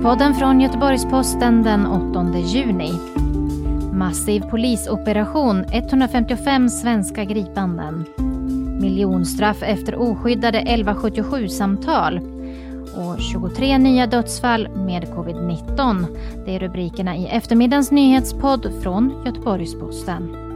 Nyhetspodden 0.00 0.34
från 0.34 0.60
Göteborgs-Posten 0.60 1.62
den 1.62 1.86
8 1.86 2.38
juni. 2.38 2.92
Massiv 3.92 4.40
polisoperation, 4.40 5.64
155 5.72 6.68
svenska 6.68 7.24
gripanden. 7.24 8.04
Miljonstraff 8.80 9.62
efter 9.62 9.94
oskyddade 9.94 10.60
1177-samtal. 10.60 12.20
Och 12.96 13.20
23 13.20 13.78
nya 13.78 14.06
dödsfall 14.06 14.68
med 14.68 15.04
covid-19. 15.04 16.06
Det 16.46 16.56
är 16.56 16.58
rubrikerna 16.58 17.16
i 17.16 17.26
eftermiddagens 17.26 17.90
nyhetspodd 17.90 18.72
från 18.82 19.22
Göteborgs-Posten. 19.26 20.49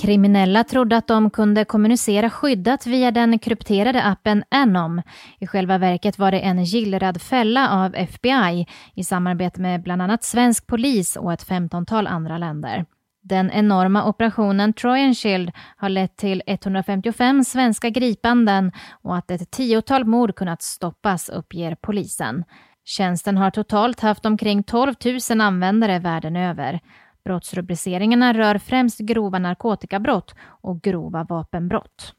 Kriminella 0.00 0.64
trodde 0.64 0.96
att 0.96 1.06
de 1.06 1.30
kunde 1.30 1.64
kommunicera 1.64 2.30
skyddat 2.30 2.86
via 2.86 3.10
den 3.10 3.38
krypterade 3.38 4.02
appen 4.02 4.44
Anom. 4.50 5.02
I 5.38 5.46
själva 5.46 5.78
verket 5.78 6.18
var 6.18 6.30
det 6.30 6.40
en 6.40 6.64
gillrad 6.64 7.22
fälla 7.22 7.70
av 7.70 7.94
FBI 7.94 8.66
i 8.94 9.04
samarbete 9.04 9.60
med 9.60 9.82
bland 9.82 10.02
annat 10.02 10.24
svensk 10.24 10.66
polis 10.66 11.16
och 11.16 11.32
ett 11.32 11.42
femtontal 11.42 12.06
andra 12.06 12.38
länder. 12.38 12.84
Den 13.22 13.50
enorma 13.50 14.04
operationen 14.04 14.72
Trojan 14.72 15.14
Shield 15.14 15.50
har 15.76 15.88
lett 15.88 16.16
till 16.16 16.42
155 16.46 17.44
svenska 17.44 17.90
gripanden 17.90 18.72
och 19.02 19.16
att 19.16 19.30
ett 19.30 19.50
tiotal 19.50 20.04
mord 20.04 20.34
kunnat 20.34 20.62
stoppas, 20.62 21.28
uppger 21.28 21.76
polisen. 21.80 22.44
Tjänsten 22.84 23.36
har 23.36 23.50
totalt 23.50 24.00
haft 24.00 24.26
omkring 24.26 24.62
12 24.62 24.94
000 25.30 25.40
användare 25.40 25.98
världen 25.98 26.36
över. 26.36 26.80
Brottsrubriceringarna 27.24 28.32
rör 28.32 28.58
främst 28.58 28.98
grova 28.98 29.38
narkotikabrott 29.38 30.34
och 30.40 30.82
grova 30.82 31.24
vapenbrott. 31.24 32.14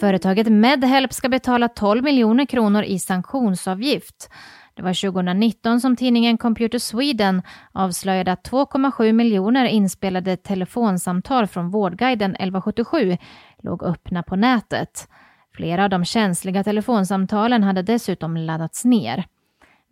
Företaget 0.00 0.46
Medhelp 0.46 1.12
ska 1.12 1.28
betala 1.28 1.68
12 1.68 2.04
miljoner 2.04 2.46
kronor 2.46 2.82
i 2.82 2.98
sanktionsavgift. 2.98 4.30
Det 4.74 4.82
var 4.82 5.10
2019 5.10 5.80
som 5.80 5.96
tidningen 5.96 6.38
Computer 6.38 6.78
Sweden 6.78 7.42
avslöjade 7.72 8.32
att 8.32 8.50
2,7 8.50 9.12
miljoner 9.12 9.64
inspelade 9.64 10.36
telefonsamtal 10.36 11.46
från 11.46 11.70
Vårdguiden 11.70 12.30
1177 12.30 13.16
låg 13.62 13.82
öppna 13.82 14.22
på 14.22 14.36
nätet. 14.36 15.08
Flera 15.54 15.84
av 15.84 15.90
de 15.90 16.04
känsliga 16.04 16.64
telefonsamtalen 16.64 17.62
hade 17.62 17.82
dessutom 17.82 18.36
laddats 18.36 18.84
ner. 18.84 19.24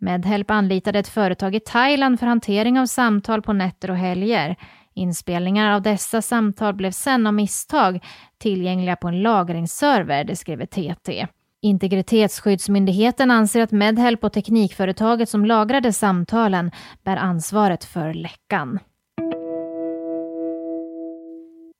Medhelp 0.01 0.51
anlitade 0.51 0.99
ett 0.99 1.07
företag 1.07 1.55
i 1.55 1.59
Thailand 1.59 2.19
för 2.19 2.27
hantering 2.27 2.79
av 2.79 2.85
samtal 2.85 3.41
på 3.41 3.53
nätter 3.53 3.91
och 3.91 3.97
helger. 3.97 4.55
Inspelningar 4.93 5.71
av 5.71 5.81
dessa 5.81 6.21
samtal 6.21 6.73
blev 6.73 6.91
sen 6.91 7.27
av 7.27 7.33
misstag 7.33 7.99
tillgängliga 8.37 8.95
på 8.95 9.07
en 9.07 9.21
lagringsserver, 9.21 10.23
det 10.23 10.35
skriver 10.35 10.65
TT. 10.65 11.27
Integritetsskyddsmyndigheten 11.61 13.31
anser 13.31 13.61
att 13.61 13.71
Medhelp 13.71 14.23
och 14.23 14.33
teknikföretaget 14.33 15.29
som 15.29 15.45
lagrade 15.45 15.93
samtalen 15.93 16.71
bär 17.03 17.17
ansvaret 17.17 17.83
för 17.83 18.13
läckan. 18.13 18.79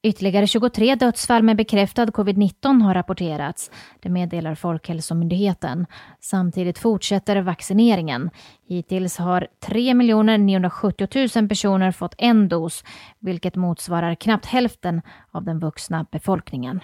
Ytterligare 0.05 0.47
23 0.47 0.95
dödsfall 0.95 1.43
med 1.43 1.57
bekräftad 1.57 2.05
covid-19 2.05 2.81
har 2.81 2.93
rapporterats. 2.93 3.71
Det 4.01 4.09
meddelar 4.09 4.55
Folkhälsomyndigheten. 4.55 5.85
Samtidigt 6.19 6.77
fortsätter 6.77 7.41
vaccineringen. 7.41 8.29
Hittills 8.67 9.17
har 9.17 9.47
3 9.65 9.93
970 10.37 11.07
000 11.35 11.49
personer 11.49 11.91
fått 11.91 12.15
en 12.17 12.47
dos, 12.47 12.83
vilket 13.19 13.55
motsvarar 13.55 14.15
knappt 14.15 14.45
hälften 14.45 15.01
av 15.31 15.43
den 15.43 15.59
vuxna 15.59 16.05
befolkningen. 16.11 16.81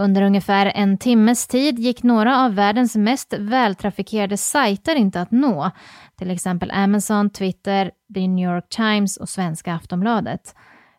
Under 0.00 0.22
ungefär 0.22 0.72
en 0.74 0.98
timmes 0.98 1.46
tid 1.46 1.78
gick 1.78 2.02
några 2.02 2.44
av 2.44 2.54
världens 2.54 2.96
mest 2.96 3.34
vältrafikerade 3.38 4.36
sajter 4.36 4.96
inte 4.96 5.20
att 5.20 5.30
nå. 5.30 5.70
Till 6.18 6.30
exempel 6.30 6.70
Amazon, 6.70 7.30
Twitter, 7.30 7.90
The 8.14 8.28
New 8.28 8.50
York 8.50 8.68
Times 8.68 9.16
och 9.16 9.28
svenska 9.28 9.74
Aftonbladet. 9.74 10.54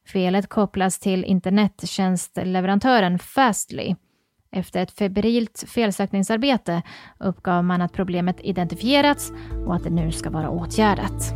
Felet 0.08 0.50
kopplas 0.50 1.00
till 1.00 1.24
internettjänstleverantören 1.24 3.20
Fastly. 3.20 3.96
Efter 4.52 4.84
ett 4.84 4.92
febrilt 4.92 5.64
felsökningsarbete 5.68 6.82
uppgav 7.20 7.64
man 7.64 7.82
att 7.82 7.94
problemet 7.94 8.42
identifierats 8.42 9.32
och 9.66 9.76
att 9.76 9.84
det 9.84 9.90
nu 9.90 10.12
ska 10.12 10.30
vara 10.30 10.50
åtgärdat. 10.50 11.34